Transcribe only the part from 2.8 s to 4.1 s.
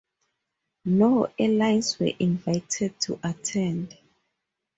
to attend.